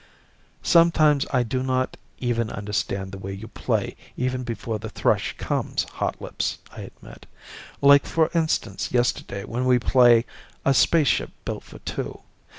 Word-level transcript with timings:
"Sometimes 0.63 1.27
I 1.31 1.43
do 1.43 1.61
not 1.61 1.95
even 2.17 2.49
understand 2.49 3.11
the 3.11 3.19
way 3.19 3.33
you 3.33 3.47
play 3.47 3.95
even 4.17 4.41
before 4.43 4.79
the 4.79 4.89
thrush 4.89 5.35
comes, 5.37 5.83
Hotlips," 5.83 6.57
I 6.71 6.81
admit. 6.81 7.27
"Like 7.83 8.07
for 8.07 8.31
instance 8.33 8.91
yesterday 8.91 9.43
when 9.43 9.63
we 9.65 9.77
play 9.77 10.25
'A 10.65 10.73
Spaceship 10.73 11.29
Built 11.45 11.63
for 11.63 11.77
Two.' 11.85 12.21